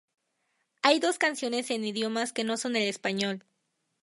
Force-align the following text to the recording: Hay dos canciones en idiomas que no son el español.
Hay 0.81 0.97
dos 0.99 1.19
canciones 1.19 1.69
en 1.69 1.85
idiomas 1.85 2.33
que 2.33 2.43
no 2.43 2.57
son 2.57 2.75
el 2.75 2.89
español. 2.89 3.45